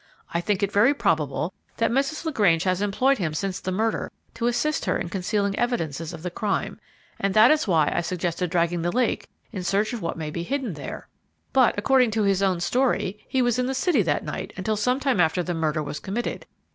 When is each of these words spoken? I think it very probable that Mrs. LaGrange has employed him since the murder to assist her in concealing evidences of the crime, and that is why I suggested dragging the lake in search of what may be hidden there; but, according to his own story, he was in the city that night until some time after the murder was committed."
I 0.33 0.41
think 0.41 0.63
it 0.63 0.71
very 0.71 0.95
probable 0.95 1.53
that 1.77 1.91
Mrs. 1.91 2.25
LaGrange 2.25 2.63
has 2.63 2.81
employed 2.81 3.19
him 3.19 3.35
since 3.35 3.59
the 3.59 3.71
murder 3.71 4.11
to 4.33 4.47
assist 4.47 4.85
her 4.85 4.97
in 4.97 5.09
concealing 5.09 5.55
evidences 5.59 6.11
of 6.11 6.23
the 6.23 6.31
crime, 6.31 6.79
and 7.19 7.35
that 7.35 7.51
is 7.51 7.67
why 7.67 7.91
I 7.93 8.01
suggested 8.01 8.49
dragging 8.49 8.81
the 8.81 8.91
lake 8.91 9.27
in 9.51 9.63
search 9.63 9.93
of 9.93 10.01
what 10.01 10.17
may 10.17 10.31
be 10.31 10.41
hidden 10.41 10.73
there; 10.73 11.07
but, 11.53 11.77
according 11.77 12.09
to 12.17 12.23
his 12.23 12.41
own 12.41 12.61
story, 12.61 13.23
he 13.29 13.43
was 13.43 13.59
in 13.59 13.67
the 13.67 13.75
city 13.75 14.01
that 14.01 14.25
night 14.25 14.53
until 14.57 14.75
some 14.75 14.99
time 14.99 15.19
after 15.19 15.43
the 15.43 15.53
murder 15.53 15.83
was 15.83 15.99
committed." 15.99 16.47